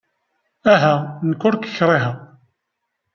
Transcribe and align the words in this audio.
Aha, 0.73 0.95
nekk 1.29 1.41
ur 1.47 1.55
k-kṛiheɣ. 1.57 2.15